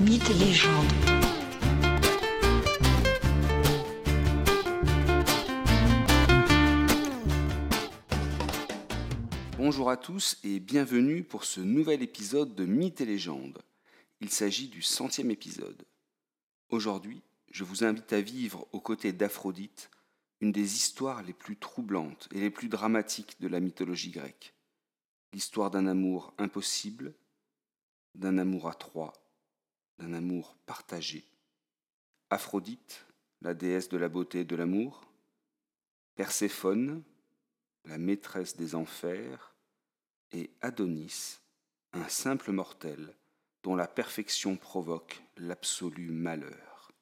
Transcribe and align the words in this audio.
Mythes 0.00 0.30
et 0.30 0.34
légendes. 0.34 0.86
Bonjour 9.58 9.90
à 9.90 9.98
tous 9.98 10.38
et 10.42 10.58
bienvenue 10.58 11.22
pour 11.22 11.44
ce 11.44 11.60
nouvel 11.60 12.02
épisode 12.02 12.54
de 12.54 12.64
Mythes 12.64 13.02
et 13.02 13.04
légendes. 13.04 13.58
Il 14.22 14.30
s'agit 14.30 14.68
du 14.68 14.80
centième 14.80 15.30
épisode. 15.30 15.84
Aujourd'hui, 16.70 17.20
je 17.50 17.64
vous 17.64 17.84
invite 17.84 18.14
à 18.14 18.22
vivre 18.22 18.66
aux 18.72 18.80
côtés 18.80 19.12
d'Aphrodite 19.12 19.90
une 20.40 20.52
des 20.52 20.76
histoires 20.76 21.22
les 21.22 21.34
plus 21.34 21.58
troublantes 21.58 22.26
et 22.32 22.40
les 22.40 22.50
plus 22.50 22.70
dramatiques 22.70 23.38
de 23.40 23.48
la 23.48 23.60
mythologie 23.60 24.12
grecque. 24.12 24.54
L'histoire 25.34 25.70
d'un 25.70 25.86
amour 25.86 26.32
impossible, 26.38 27.12
d'un 28.14 28.38
amour 28.38 28.66
à 28.66 28.72
trois, 28.72 29.12
d'un 30.00 30.14
amour 30.14 30.56
partagé. 30.66 31.24
Aphrodite, 32.30 33.06
la 33.42 33.54
déesse 33.54 33.88
de 33.88 33.98
la 33.98 34.08
beauté 34.08 34.40
et 34.40 34.44
de 34.44 34.56
l'amour, 34.56 35.06
Perséphone, 36.14 37.02
la 37.84 37.98
maîtresse 37.98 38.56
des 38.56 38.74
enfers, 38.74 39.54
et 40.32 40.50
Adonis, 40.60 41.38
un 41.92 42.08
simple 42.08 42.52
mortel 42.52 43.14
dont 43.62 43.74
la 43.74 43.88
perfection 43.88 44.56
provoque 44.56 45.22
l'absolu 45.36 46.10
malheur. 46.10 46.92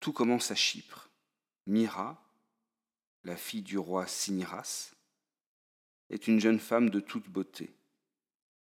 Tout 0.00 0.12
commence 0.12 0.50
à 0.50 0.54
Chypre. 0.54 1.10
Myra, 1.66 2.22
la 3.24 3.36
fille 3.36 3.62
du 3.62 3.78
roi 3.78 4.06
Cinyras, 4.06 4.94
est 6.08 6.26
une 6.26 6.40
jeune 6.40 6.60
femme 6.60 6.90
de 6.90 7.00
toute 7.00 7.28
beauté. 7.28 7.74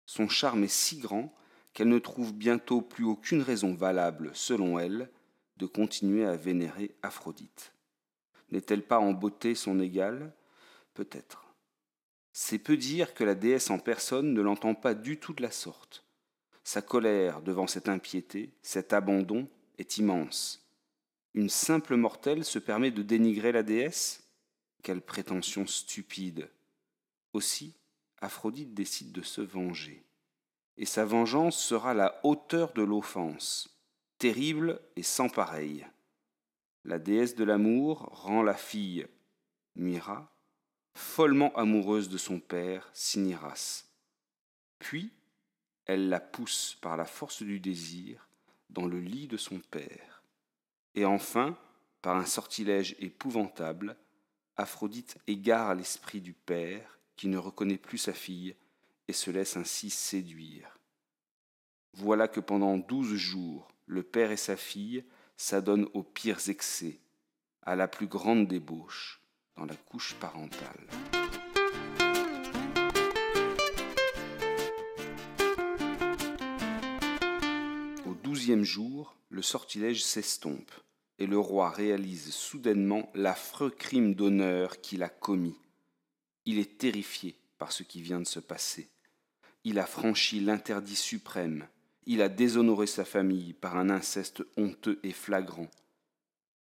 Son 0.06 0.30
charme 0.30 0.64
est 0.64 0.68
si 0.68 1.00
grand 1.00 1.36
qu'elle 1.76 1.90
ne 1.90 2.00
trouve 2.00 2.34
bientôt 2.34 2.82
plus 2.82 3.04
aucune 3.04 3.42
raison 3.42 3.76
valable, 3.76 4.32
selon 4.34 4.80
elle, 4.80 5.10
de 5.58 5.66
continuer 5.66 6.26
à 6.26 6.38
vénérer 6.38 6.96
Aphrodite. 7.04 7.74
N'est-elle 8.50 8.82
pas 8.82 9.00
en 9.00 9.12
beauté 9.12 9.56
son 9.56 9.80
égale? 9.82 10.34
Peut-être. 10.94 11.54
C'est 12.32 12.60
peu 12.60 12.78
dire 12.78 13.14
que 13.14 13.26
la 13.26 13.36
déesse 13.36 13.70
en 13.70 13.78
personne 13.78 14.34
ne 14.34 14.42
l'entend 14.42 14.74
pas 14.74 14.94
du 14.94 15.20
tout 15.20 15.34
de 15.34 15.42
la 15.42 15.52
sorte. 15.52 16.06
Sa 16.64 16.82
colère 16.82 17.42
devant 17.42 17.68
cette 17.68 17.90
impiété, 17.90 18.54
cet 18.62 18.94
abandon, 18.94 19.48
est 19.78 19.98
immense. 19.98 20.66
Une 21.34 21.50
simple 21.50 21.98
mortelle 21.98 22.46
se 22.46 22.60
permet 22.60 22.92
de 22.92 23.04
dénigrer 23.04 23.52
la 23.52 23.64
déesse? 23.64 24.24
Quelle 24.82 25.02
prétention 25.02 25.68
stupide 25.68 26.50
Aussi, 27.34 27.76
Aphrodite 28.22 28.74
décide 28.74 29.12
de 29.12 29.22
se 29.22 29.42
venger. 29.42 30.06
Et 30.78 30.86
sa 30.86 31.06
vengeance 31.06 31.58
sera 31.58 31.94
la 31.94 32.20
hauteur 32.24 32.74
de 32.74 32.84
l'offense, 32.84 33.70
terrible 34.18 34.82
et 34.96 35.04
sans 35.04 35.30
pareille. 35.30 35.86
La 36.84 37.00
déesse 37.00 37.36
de 37.36 37.44
l'amour 37.44 38.10
rend 38.12 38.44
la 38.44 38.54
fille, 38.54 39.08
Mira, 39.76 40.32
follement 40.94 41.54
amoureuse 41.56 42.10
de 42.10 42.18
son 42.18 42.40
père, 42.40 42.90
Siniras. 42.94 43.86
Puis, 44.80 45.12
elle 45.86 46.10
la 46.10 46.20
pousse 46.20 46.78
par 46.82 46.98
la 46.98 47.06
force 47.06 47.44
du 47.44 47.60
désir 47.60 48.28
dans 48.70 48.86
le 48.86 49.00
lit 49.00 49.28
de 49.28 49.38
son 49.38 49.60
père. 49.60 50.24
Et 50.96 51.06
enfin, 51.06 51.58
par 52.02 52.16
un 52.16 52.26
sortilège 52.26 52.96
épouvantable, 53.00 53.98
Aphrodite 54.58 55.18
égare 55.28 55.76
l'esprit 55.76 56.22
du 56.22 56.34
père 56.34 57.00
qui 57.16 57.28
ne 57.28 57.38
reconnaît 57.38 57.78
plus 57.78 57.98
sa 57.98 58.14
fille 58.14 58.56
et 59.08 59.14
se 59.14 59.32
laisse 59.32 59.58
ainsi 59.58 59.90
séduire. 59.90 60.80
Voilà 61.94 62.28
que 62.28 62.40
pendant 62.40 62.78
douze 62.78 63.16
jours, 63.16 63.68
le 63.86 64.04
père 64.04 64.32
et 64.32 64.38
sa 64.38 64.58
fille 64.58 65.06
s'adonnent 65.38 65.88
aux 65.94 66.04
pires 66.04 66.50
excès, 66.50 67.00
à 67.62 67.76
la 67.76 67.88
plus 67.88 68.08
grande 68.08 68.48
débauche, 68.48 69.22
dans 69.56 69.66
la 69.66 69.76
couche 69.76 70.16
parentale. 70.16 70.88
Au 78.06 78.14
douzième 78.14 78.64
jour, 78.64 79.16
le 79.30 79.42
sortilège 79.42 80.04
s'estompe, 80.04 80.72
et 81.18 81.28
le 81.28 81.40
roi 81.40 81.70
réalise 81.70 82.34
soudainement 82.34 83.10
l'affreux 83.14 83.70
crime 83.70 84.16
d'honneur 84.16 84.82
qu'il 84.82 85.04
a 85.04 85.10
commis. 85.10 85.58
Il 86.46 86.60
est 86.60 86.78
terrifié 86.78 87.40
par 87.58 87.72
ce 87.72 87.84
qui 87.84 88.02
vient 88.02 88.20
de 88.20 88.28
se 88.28 88.40
passer. 88.40 88.90
Il 89.66 89.80
a 89.80 89.86
franchi 89.86 90.40
l'interdit 90.40 90.96
suprême, 90.96 91.68
il 92.06 92.22
a 92.22 92.30
déshonoré 92.30 92.86
sa 92.86 93.04
famille 93.04 93.54
par 93.54 93.78
un 93.78 93.90
inceste 93.90 94.44
honteux 94.58 95.00
et 95.02 95.12
flagrant. 95.12 95.70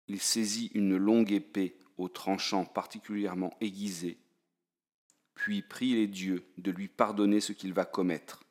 Il 0.08 0.20
saisit 0.20 0.70
une 0.74 0.96
longue 0.96 1.30
épée 1.30 1.76
au 1.98 2.08
tranchant 2.08 2.64
particulièrement 2.64 3.56
aiguisé, 3.60 4.18
puis 5.34 5.60
prie 5.60 5.94
les 5.94 6.06
dieux 6.06 6.44
de 6.56 6.70
lui 6.70 6.88
pardonner 6.88 7.40
ce 7.40 7.52
qu'il 7.52 7.74
va 7.74 7.84
commettre, 7.84 8.44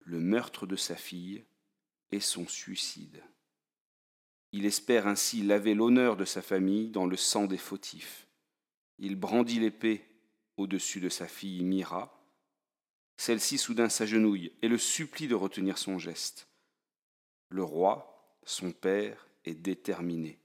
le 0.00 0.18
meurtre 0.18 0.66
de 0.66 0.76
sa 0.76 0.96
fille 0.96 1.44
et 2.10 2.20
son 2.20 2.48
suicide. 2.48 3.22
Il 4.50 4.66
espère 4.66 5.06
ainsi 5.06 5.42
laver 5.42 5.74
l'honneur 5.74 6.16
de 6.16 6.24
sa 6.24 6.42
famille 6.42 6.88
dans 6.88 7.06
le 7.06 7.16
sang 7.16 7.46
des 7.46 7.58
fautifs. 7.58 8.26
Il 8.98 9.16
brandit 9.16 9.60
l'épée 9.60 10.04
au-dessus 10.56 11.00
de 11.00 11.08
sa 11.08 11.26
fille 11.26 11.64
Mira. 11.64 12.13
Celle-ci 13.16 13.58
soudain 13.58 13.88
s'agenouille 13.88 14.52
et 14.62 14.68
le 14.68 14.78
supplie 14.78 15.28
de 15.28 15.34
retenir 15.34 15.78
son 15.78 15.98
geste. 15.98 16.48
Le 17.48 17.62
roi, 17.62 18.38
son 18.44 18.72
père, 18.72 19.26
est 19.44 19.54
déterminé. 19.54 20.38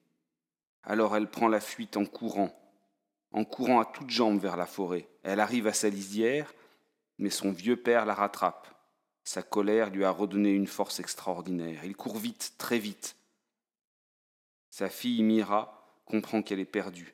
Alors 0.83 1.15
elle 1.15 1.29
prend 1.29 1.47
la 1.47 1.59
fuite 1.59 1.97
en 1.97 2.05
courant, 2.05 2.55
en 3.31 3.45
courant 3.45 3.79
à 3.79 3.85
toutes 3.85 4.09
jambes 4.09 4.39
vers 4.39 4.57
la 4.57 4.65
forêt. 4.65 5.07
Elle 5.23 5.39
arrive 5.39 5.67
à 5.67 5.73
sa 5.73 5.89
lisière, 5.89 6.53
mais 7.17 7.29
son 7.29 7.51
vieux 7.51 7.75
père 7.75 8.05
la 8.05 8.13
rattrape. 8.13 8.67
Sa 9.23 9.43
colère 9.43 9.89
lui 9.89 10.05
a 10.05 10.11
redonné 10.11 10.51
une 10.51 10.67
force 10.67 10.99
extraordinaire. 10.99 11.85
Il 11.85 11.95
court 11.95 12.17
vite, 12.17 12.53
très 12.57 12.79
vite. 12.79 13.15
Sa 14.69 14.89
fille 14.89 15.21
Mira 15.23 16.01
comprend 16.05 16.41
qu'elle 16.41 16.59
est 16.59 16.65
perdue. 16.65 17.13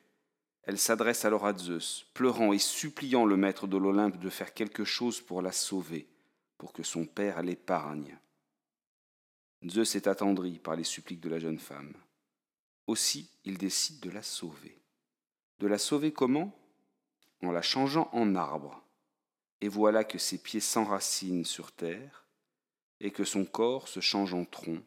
Elle 0.66 0.78
s'adresse 0.78 1.24
alors 1.24 1.46
à 1.46 1.56
Zeus, 1.56 2.06
pleurant 2.12 2.52
et 2.52 2.58
suppliant 2.58 3.24
le 3.24 3.36
maître 3.36 3.68
de 3.68 3.76
l'Olympe 3.76 4.18
de 4.18 4.28
faire 4.28 4.52
quelque 4.52 4.84
chose 4.84 5.20
pour 5.20 5.40
la 5.40 5.52
sauver, 5.52 6.08
pour 6.58 6.72
que 6.72 6.82
son 6.82 7.06
père 7.06 7.40
l'épargne. 7.42 8.18
Zeus 9.64 9.94
est 9.94 10.08
attendri 10.08 10.58
par 10.58 10.74
les 10.74 10.84
suppliques 10.84 11.20
de 11.20 11.28
la 11.28 11.38
jeune 11.38 11.60
femme. 11.60 11.94
Aussi, 12.88 13.30
il 13.44 13.58
décide 13.58 14.00
de 14.00 14.10
la 14.10 14.22
sauver. 14.22 14.80
De 15.60 15.68
la 15.68 15.78
sauver 15.78 16.12
comment? 16.12 16.52
En 17.42 17.52
la 17.52 17.62
changeant 17.62 18.08
en 18.12 18.34
arbre. 18.34 18.82
Et 19.60 19.68
voilà 19.68 20.02
que 20.02 20.18
ses 20.18 20.38
pieds 20.38 20.60
s'enracinent 20.60 21.44
sur 21.44 21.70
terre, 21.72 22.24
et 23.00 23.12
que 23.12 23.24
son 23.24 23.44
corps 23.44 23.86
se 23.88 24.00
change 24.00 24.34
en 24.34 24.44
tronc, 24.44 24.82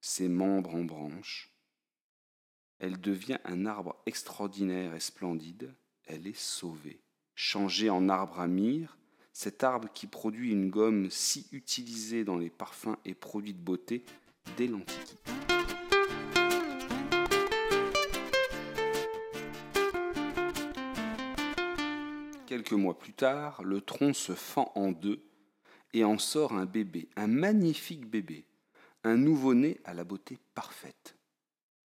ses 0.00 0.28
membres 0.28 0.74
en 0.74 0.84
branches. 0.84 1.49
Elle 2.82 2.98
devient 2.98 3.36
un 3.44 3.66
arbre 3.66 3.94
extraordinaire 4.06 4.94
et 4.94 5.00
splendide, 5.00 5.74
elle 6.06 6.26
est 6.26 6.36
sauvée. 6.36 7.02
Changée 7.34 7.90
en 7.90 8.08
arbre 8.08 8.40
à 8.40 8.46
myrrhe, 8.46 8.96
cet 9.34 9.62
arbre 9.64 9.90
qui 9.92 10.06
produit 10.06 10.50
une 10.50 10.70
gomme 10.70 11.10
si 11.10 11.46
utilisée 11.52 12.24
dans 12.24 12.38
les 12.38 12.48
parfums 12.48 12.96
et 13.04 13.12
produits 13.12 13.52
de 13.52 13.60
beauté 13.60 14.02
dès 14.56 14.66
l'Antiquité. 14.66 15.30
Quelques 22.46 22.72
mois 22.72 22.98
plus 22.98 23.12
tard, 23.12 23.62
le 23.62 23.82
tronc 23.82 24.14
se 24.14 24.32
fend 24.32 24.72
en 24.74 24.90
deux 24.90 25.22
et 25.92 26.02
en 26.02 26.16
sort 26.16 26.54
un 26.54 26.64
bébé, 26.64 27.10
un 27.16 27.26
magnifique 27.26 28.06
bébé, 28.06 28.46
un 29.04 29.18
nouveau-né 29.18 29.82
à 29.84 29.92
la 29.92 30.04
beauté 30.04 30.38
parfaite. 30.54 31.19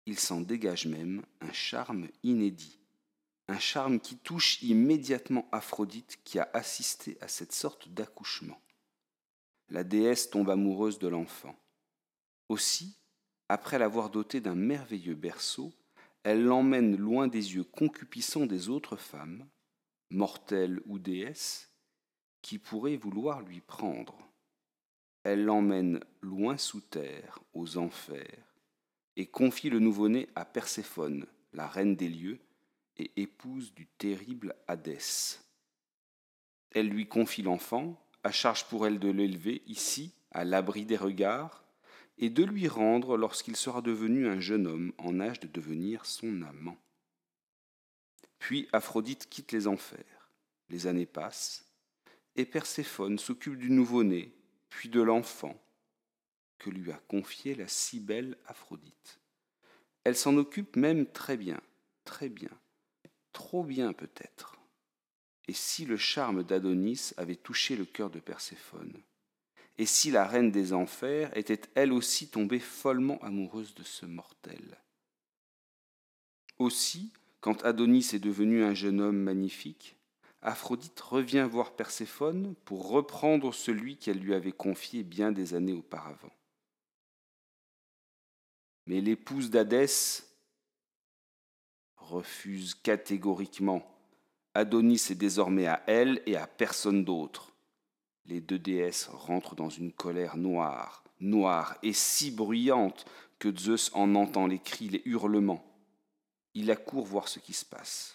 Il 0.06 0.18
s'en 0.18 0.40
dégage 0.40 0.86
même 0.86 1.22
un 1.40 1.52
charme 1.52 2.08
inédit, 2.22 2.78
un 3.48 3.58
charme 3.58 4.00
qui 4.00 4.16
touche 4.16 4.62
immédiatement 4.62 5.48
Aphrodite 5.50 6.18
qui 6.24 6.38
a 6.38 6.48
assisté 6.52 7.16
à 7.20 7.28
cette 7.28 7.52
sorte 7.52 7.88
d'accouchement. 7.88 8.60
La 9.70 9.82
déesse 9.82 10.28
tombe 10.28 10.50
amoureuse 10.50 10.98
de 10.98 11.08
l'enfant. 11.08 11.56
Aussi, 12.48 12.98
après 13.48 13.78
l'avoir 13.78 14.10
doté 14.10 14.40
d'un 14.40 14.54
merveilleux 14.54 15.14
berceau, 15.14 15.72
elle 16.22 16.44
l'emmène 16.44 16.96
loin 16.96 17.28
des 17.28 17.54
yeux 17.54 17.64
concupissants 17.64 18.46
des 18.46 18.68
autres 18.68 18.96
femmes, 18.96 19.46
mortelle 20.10 20.80
ou 20.86 20.98
déesse, 20.98 21.70
qui 22.42 22.58
pourraient 22.58 22.96
vouloir 22.96 23.40
lui 23.40 23.60
prendre. 23.60 24.16
Elle 25.22 25.44
l'emmène 25.44 26.04
loin 26.20 26.58
sous 26.58 26.82
terre, 26.82 27.38
aux 27.54 27.78
enfers, 27.78 28.53
et 29.16 29.26
confie 29.26 29.70
le 29.70 29.78
nouveau-né 29.78 30.28
à 30.34 30.44
Perséphone, 30.44 31.26
la 31.52 31.66
reine 31.66 31.96
des 31.96 32.08
lieux, 32.08 32.38
et 32.96 33.10
épouse 33.16 33.74
du 33.74 33.86
terrible 33.86 34.54
Hadès. 34.68 35.40
Elle 36.70 36.88
lui 36.88 37.06
confie 37.06 37.42
l'enfant, 37.42 38.00
à 38.22 38.32
charge 38.32 38.64
pour 38.66 38.86
elle 38.86 38.98
de 38.98 39.10
l'élever 39.10 39.62
ici, 39.66 40.12
à 40.30 40.44
l'abri 40.44 40.84
des 40.84 40.96
regards, 40.96 41.64
et 42.18 42.30
de 42.30 42.44
lui 42.44 42.68
rendre 42.68 43.16
lorsqu'il 43.16 43.56
sera 43.56 43.82
devenu 43.82 44.28
un 44.28 44.40
jeune 44.40 44.66
homme 44.66 44.92
en 44.98 45.20
âge 45.20 45.40
de 45.40 45.48
devenir 45.48 46.06
son 46.06 46.42
amant. 46.42 46.76
Puis 48.38 48.68
Aphrodite 48.72 49.28
quitte 49.28 49.52
les 49.52 49.66
enfers, 49.66 50.30
les 50.68 50.86
années 50.86 51.06
passent, 51.06 51.66
et 52.36 52.44
Perséphone 52.44 53.18
s'occupe 53.18 53.56
du 53.56 53.70
nouveau-né, 53.70 54.32
puis 54.68 54.88
de 54.88 55.00
l'enfant, 55.00 55.60
que 56.58 56.70
lui 56.70 56.92
a 56.92 57.00
confié 57.08 57.54
la 57.54 57.68
si 57.68 58.00
belle 58.00 58.36
Aphrodite. 58.46 59.20
Elle 60.04 60.16
s'en 60.16 60.36
occupe 60.36 60.76
même 60.76 61.06
très 61.06 61.36
bien, 61.36 61.60
très 62.04 62.28
bien, 62.28 62.50
trop 63.32 63.64
bien 63.64 63.92
peut-être. 63.92 64.56
Et 65.48 65.52
si 65.52 65.84
le 65.84 65.96
charme 65.96 66.42
d'Adonis 66.42 67.12
avait 67.16 67.36
touché 67.36 67.76
le 67.76 67.84
cœur 67.84 68.10
de 68.10 68.20
Perséphone? 68.20 69.02
Et 69.76 69.86
si 69.86 70.10
la 70.10 70.26
reine 70.26 70.52
des 70.52 70.72
enfers 70.72 71.36
était 71.36 71.60
elle 71.74 71.92
aussi 71.92 72.28
tombée 72.28 72.60
follement 72.60 73.18
amoureuse 73.22 73.74
de 73.74 73.82
ce 73.82 74.06
mortel? 74.06 74.78
Aussi, 76.58 77.12
quand 77.40 77.64
Adonis 77.64 78.10
est 78.12 78.20
devenu 78.20 78.62
un 78.62 78.74
jeune 78.74 79.00
homme 79.00 79.18
magnifique, 79.18 79.96
Aphrodite 80.40 81.00
revient 81.00 81.46
voir 81.50 81.74
Perséphone 81.74 82.54
pour 82.64 82.88
reprendre 82.88 83.52
celui 83.52 83.96
qu'elle 83.96 84.18
lui 84.18 84.34
avait 84.34 84.52
confié 84.52 85.02
bien 85.02 85.32
des 85.32 85.54
années 85.54 85.72
auparavant. 85.72 86.32
Mais 88.86 89.00
l'épouse 89.00 89.50
d'Hadès 89.50 90.24
refuse 91.96 92.74
catégoriquement. 92.74 93.90
Adonis 94.54 95.06
est 95.10 95.16
désormais 95.16 95.66
à 95.66 95.82
elle 95.86 96.22
et 96.26 96.36
à 96.36 96.46
personne 96.46 97.04
d'autre. 97.04 97.52
Les 98.26 98.40
deux 98.40 98.58
déesses 98.58 99.08
rentrent 99.08 99.54
dans 99.54 99.68
une 99.68 99.92
colère 99.92 100.36
noire, 100.36 101.04
noire 101.20 101.76
et 101.82 101.92
si 101.92 102.30
bruyante 102.30 103.04
que 103.38 103.54
Zeus 103.54 103.90
en 103.94 104.14
entend 104.14 104.46
les 104.46 104.58
cris, 104.58 104.88
les 104.88 105.02
hurlements. 105.04 105.64
Il 106.54 106.70
accourt 106.70 107.04
voir 107.04 107.28
ce 107.28 107.38
qui 107.38 107.52
se 107.52 107.64
passe, 107.64 108.14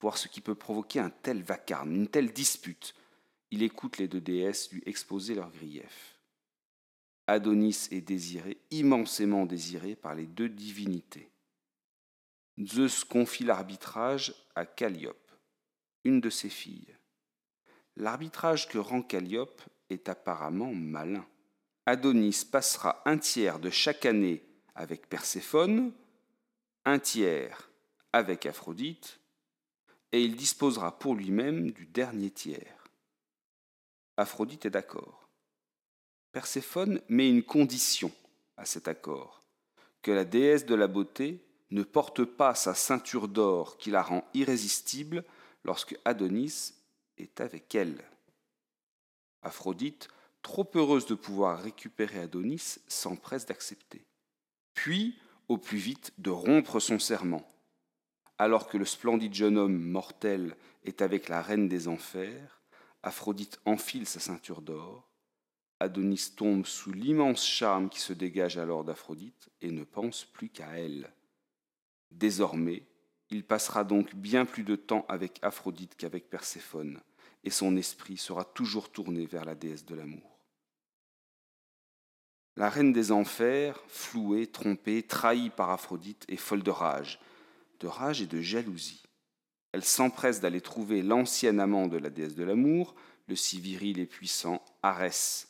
voir 0.00 0.18
ce 0.18 0.28
qui 0.28 0.40
peut 0.40 0.54
provoquer 0.54 0.98
un 0.98 1.10
tel 1.10 1.42
vacarme, 1.42 1.94
une 1.94 2.08
telle 2.08 2.32
dispute. 2.32 2.94
Il 3.50 3.62
écoute 3.62 3.98
les 3.98 4.08
deux 4.08 4.20
déesses 4.20 4.72
lui 4.72 4.82
exposer 4.86 5.34
leurs 5.34 5.50
griefs. 5.50 6.15
Adonis 7.26 7.88
est 7.90 8.02
désiré, 8.02 8.58
immensément 8.70 9.46
désiré 9.46 9.96
par 9.96 10.14
les 10.14 10.26
deux 10.26 10.48
divinités. 10.48 11.30
Zeus 12.64 13.04
confie 13.04 13.44
l'arbitrage 13.44 14.34
à 14.54 14.64
Calliope, 14.64 15.32
une 16.04 16.20
de 16.20 16.30
ses 16.30 16.48
filles. 16.48 16.96
L'arbitrage 17.96 18.68
que 18.68 18.78
rend 18.78 19.02
Calliope 19.02 19.62
est 19.90 20.08
apparemment 20.08 20.72
malin. 20.72 21.26
Adonis 21.84 22.44
passera 22.50 23.02
un 23.04 23.18
tiers 23.18 23.58
de 23.58 23.70
chaque 23.70 24.06
année 24.06 24.42
avec 24.74 25.08
Perséphone, 25.08 25.92
un 26.84 26.98
tiers 26.98 27.70
avec 28.12 28.46
Aphrodite, 28.46 29.20
et 30.12 30.22
il 30.22 30.36
disposera 30.36 30.98
pour 30.98 31.14
lui-même 31.14 31.72
du 31.72 31.86
dernier 31.86 32.30
tiers. 32.30 32.84
Aphrodite 34.16 34.66
est 34.66 34.70
d'accord. 34.70 35.25
Perséphone 36.36 37.00
met 37.08 37.30
une 37.30 37.42
condition 37.42 38.12
à 38.58 38.66
cet 38.66 38.88
accord, 38.88 39.42
que 40.02 40.10
la 40.10 40.26
déesse 40.26 40.66
de 40.66 40.74
la 40.74 40.86
beauté 40.86 41.42
ne 41.70 41.82
porte 41.82 42.24
pas 42.24 42.54
sa 42.54 42.74
ceinture 42.74 43.26
d'or 43.26 43.78
qui 43.78 43.90
la 43.90 44.02
rend 44.02 44.22
irrésistible 44.34 45.24
lorsque 45.64 45.98
Adonis 46.04 46.74
est 47.16 47.40
avec 47.40 47.74
elle. 47.74 48.04
Aphrodite, 49.40 50.08
trop 50.42 50.70
heureuse 50.74 51.06
de 51.06 51.14
pouvoir 51.14 51.62
récupérer 51.62 52.20
Adonis, 52.20 52.80
s'empresse 52.86 53.46
d'accepter. 53.46 54.04
Puis, 54.74 55.18
au 55.48 55.56
plus 55.56 55.78
vite, 55.78 56.12
de 56.18 56.28
rompre 56.28 56.80
son 56.80 56.98
serment. 56.98 57.48
Alors 58.36 58.68
que 58.68 58.76
le 58.76 58.84
splendide 58.84 59.32
jeune 59.32 59.56
homme 59.56 59.78
mortel 59.78 60.54
est 60.84 61.00
avec 61.00 61.30
la 61.30 61.40
reine 61.40 61.66
des 61.66 61.88
enfers, 61.88 62.60
Aphrodite 63.02 63.58
enfile 63.64 64.06
sa 64.06 64.20
ceinture 64.20 64.60
d'or, 64.60 65.08
Adonis 65.78 66.32
tombe 66.34 66.64
sous 66.64 66.92
l'immense 66.92 67.44
charme 67.44 67.90
qui 67.90 68.00
se 68.00 68.14
dégage 68.14 68.56
alors 68.56 68.84
d'Aphrodite 68.84 69.50
et 69.60 69.70
ne 69.70 69.84
pense 69.84 70.24
plus 70.24 70.48
qu'à 70.48 70.78
elle. 70.78 71.12
Désormais, 72.10 72.86
il 73.30 73.44
passera 73.44 73.84
donc 73.84 74.14
bien 74.14 74.46
plus 74.46 74.62
de 74.62 74.76
temps 74.76 75.04
avec 75.08 75.38
Aphrodite 75.42 75.96
qu'avec 75.96 76.30
Perséphone, 76.30 77.00
et 77.44 77.50
son 77.50 77.76
esprit 77.76 78.16
sera 78.16 78.44
toujours 78.44 78.90
tourné 78.90 79.26
vers 79.26 79.44
la 79.44 79.54
déesse 79.54 79.84
de 79.84 79.94
l'amour. 79.94 80.38
La 82.56 82.70
reine 82.70 82.94
des 82.94 83.12
enfers, 83.12 83.78
flouée, 83.86 84.46
trompée, 84.46 85.02
trahie 85.02 85.50
par 85.50 85.70
Aphrodite, 85.70 86.24
est 86.28 86.36
folle 86.36 86.62
de 86.62 86.70
rage, 86.70 87.20
de 87.80 87.86
rage 87.86 88.22
et 88.22 88.26
de 88.26 88.40
jalousie. 88.40 89.02
Elle 89.72 89.84
s'empresse 89.84 90.40
d'aller 90.40 90.62
trouver 90.62 91.02
l'ancien 91.02 91.58
amant 91.58 91.86
de 91.86 91.98
la 91.98 92.08
déesse 92.08 92.34
de 92.34 92.44
l'amour, 92.44 92.94
le 93.28 93.36
si 93.36 93.60
viril 93.60 93.98
et 93.98 94.06
puissant 94.06 94.64
Arès, 94.82 95.48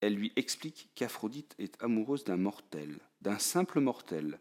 elle 0.00 0.14
lui 0.14 0.32
explique 0.36 0.90
qu'Aphrodite 0.94 1.54
est 1.58 1.82
amoureuse 1.82 2.24
d'un 2.24 2.36
mortel, 2.36 2.98
d'un 3.20 3.38
simple 3.38 3.80
mortel, 3.80 4.38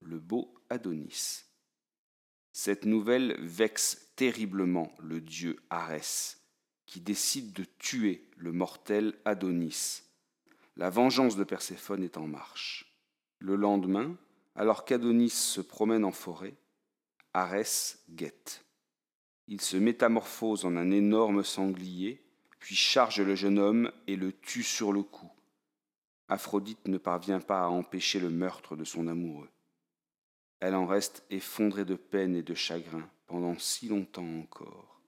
le 0.00 0.18
beau 0.18 0.54
Adonis. 0.68 1.44
Cette 2.52 2.84
nouvelle 2.84 3.36
vexe 3.40 4.12
terriblement 4.16 4.92
le 5.00 5.20
dieu 5.20 5.58
Arès, 5.70 6.40
qui 6.86 7.00
décide 7.00 7.52
de 7.52 7.64
tuer 7.78 8.28
le 8.36 8.52
mortel 8.52 9.14
Adonis. 9.24 10.02
La 10.76 10.90
vengeance 10.90 11.36
de 11.36 11.44
Perséphone 11.44 12.02
est 12.02 12.16
en 12.16 12.26
marche. 12.26 12.96
Le 13.38 13.56
lendemain, 13.56 14.16
alors 14.54 14.84
qu'Adonis 14.84 15.30
se 15.30 15.60
promène 15.60 16.04
en 16.04 16.12
forêt, 16.12 16.54
Arès 17.34 18.02
guette. 18.10 18.64
Il 19.48 19.60
se 19.60 19.76
métamorphose 19.76 20.64
en 20.64 20.76
un 20.76 20.90
énorme 20.90 21.44
sanglier 21.44 22.25
puis 22.66 22.74
charge 22.74 23.20
le 23.20 23.36
jeune 23.36 23.60
homme 23.60 23.92
et 24.08 24.16
le 24.16 24.32
tue 24.32 24.64
sur 24.64 24.92
le 24.92 25.04
coup. 25.04 25.30
Aphrodite 26.26 26.88
ne 26.88 26.98
parvient 26.98 27.38
pas 27.38 27.62
à 27.62 27.68
empêcher 27.68 28.18
le 28.18 28.28
meurtre 28.28 28.74
de 28.74 28.82
son 28.82 29.06
amoureux. 29.06 29.48
Elle 30.58 30.74
en 30.74 30.84
reste 30.84 31.24
effondrée 31.30 31.84
de 31.84 31.94
peine 31.94 32.34
et 32.34 32.42
de 32.42 32.54
chagrin 32.54 33.08
pendant 33.28 33.56
si 33.56 33.86
longtemps 33.86 34.40
encore. 34.40 35.00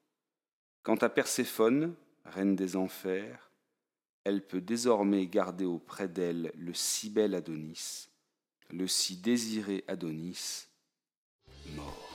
Quant 0.85 0.95
à 0.99 1.09
Perséphone, 1.09 1.97
reine 2.25 2.55
des 2.55 2.77
enfers, 2.77 3.51
elle 4.23 4.47
peut 4.47 4.61
désormais 4.61 5.27
garder 5.27 5.65
auprès 5.65 6.07
d'elle 6.07 6.53
le 6.55 6.75
si 6.75 7.11
bel 7.11 7.35
Adonis, 7.35 8.09
le 8.71 8.87
si 8.87 9.17
désiré 9.17 9.83
Adonis, 9.89 10.69
mort. 11.75 12.08